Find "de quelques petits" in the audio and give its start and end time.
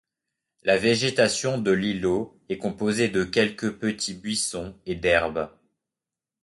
3.07-4.15